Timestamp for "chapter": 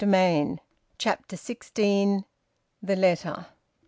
0.97-1.37